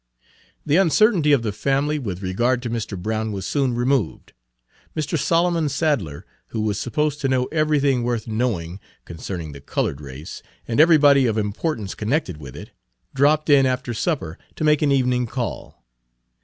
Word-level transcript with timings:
The 0.65 0.77
uncertainty 0.77 1.31
of 1.31 1.43
the 1.43 1.51
family 1.51 1.99
with 1.99 2.23
regard 2.23 2.63
to 2.63 2.71
Mr. 2.71 2.99
Brown 2.99 3.31
was 3.31 3.45
soon 3.45 3.75
removed. 3.75 4.33
Mr. 4.97 5.15
Solomon 5.15 5.69
Sadler, 5.69 6.25
who 6.47 6.61
was 6.61 6.79
supposed 6.79 7.21
to 7.21 7.27
know 7.29 7.45
everything 7.51 8.01
worth 8.01 8.27
knowing 8.27 8.79
concerning 9.05 9.51
the 9.51 9.61
colored 9.61 10.01
race, 10.01 10.41
and 10.67 10.79
everybody 10.79 11.27
of 11.27 11.37
importance 11.37 11.93
connected 11.93 12.37
with 12.37 12.55
it, 12.55 12.71
dropped 13.13 13.47
in 13.47 13.67
after 13.67 13.93
supper 13.93 14.39
to 14.55 14.63
make 14.63 14.81
an 14.81 14.91
evening 14.91 15.27
call. 15.27 15.85